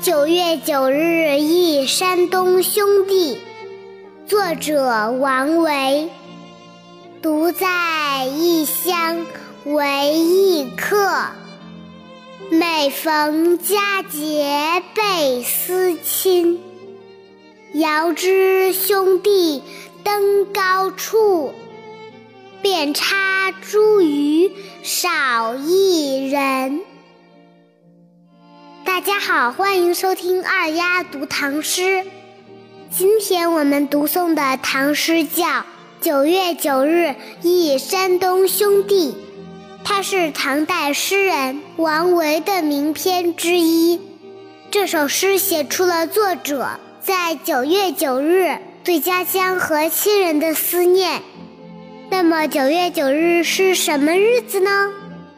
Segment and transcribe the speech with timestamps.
[0.00, 3.38] 九月九日忆山东兄弟，
[4.26, 6.08] 作者王维。
[7.20, 9.26] 独在异乡
[9.66, 10.96] 为异客，
[12.52, 16.58] 每逢佳节倍思亲。
[17.74, 19.62] 遥知兄弟
[20.02, 21.54] 登高处，
[22.60, 24.50] 遍插茱萸
[24.82, 26.80] 少一人。
[28.84, 32.04] 大家好，欢迎收听二丫读唐诗。
[32.90, 35.46] 今天我们读诵的唐诗叫
[36.00, 39.12] 《九月九日忆山东兄弟》，
[39.84, 44.00] 它是唐代诗人王维的名篇之一。
[44.70, 51.22] 这首诗写出了作者在九月九日对家乡和亲人的思念。
[52.08, 54.90] 那么，九月九日是什么日子呢？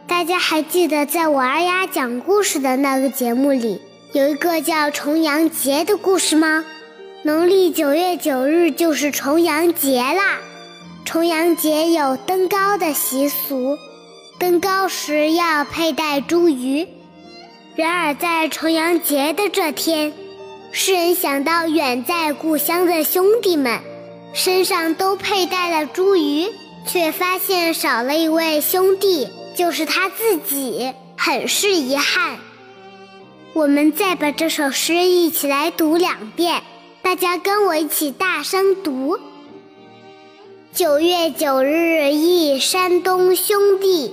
[0.06, 3.80] 大家还记得在我二丫讲故事的那个节目里，
[4.12, 6.64] 有一个叫重阳节的故事吗？
[7.22, 10.38] 农历九月九日就是重阳节啦。
[11.04, 13.78] 重阳节有登高的习俗，
[14.42, 16.88] 登高时要佩戴茱萸。
[17.76, 20.12] 然而在重阳节的这天，
[20.72, 23.78] 诗人想到远在故乡的兄弟们，
[24.34, 26.50] 身上都佩戴了茱萸，
[26.88, 29.28] 却发现少了一位兄弟。
[29.54, 32.36] 就是他自己，很是遗憾。
[33.52, 36.64] 我们再把这首诗一起来读两遍，
[37.00, 39.20] 大家跟我一起大声读：
[40.72, 44.12] 九月九日忆山东兄弟，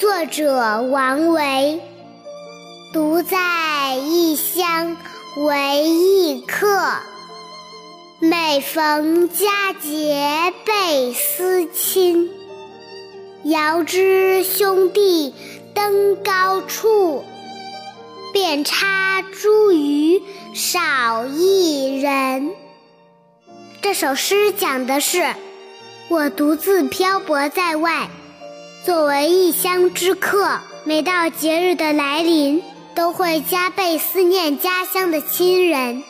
[0.00, 1.78] 作者王维。
[2.90, 4.96] 独在异乡
[5.36, 6.94] 为异客，
[8.18, 12.30] 每逢佳节倍思亲。
[13.44, 15.34] 遥知兄弟
[15.74, 17.22] 登高处，
[18.32, 20.22] 遍插茱萸
[20.54, 22.52] 少一人。
[23.82, 25.34] 这首诗讲的是
[26.08, 28.08] 我独自漂泊在外，
[28.84, 32.62] 作为异乡之客，每到节日的来临，
[32.94, 36.02] 都会加倍思念家乡的亲人，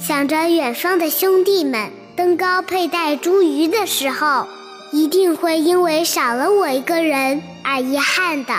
[0.00, 4.46] 想着远方的兄弟们登高佩戴茱萸的时候。
[4.92, 8.52] 一定会因为少了我一个人而遗憾的。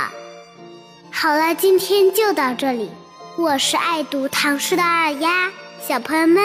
[1.12, 2.90] 好了，今天就到这里。
[3.38, 5.50] 我是爱读唐诗的二丫，
[5.86, 6.42] 小朋友们，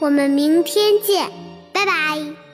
[0.00, 1.30] 我们明天见，
[1.72, 2.47] 拜拜。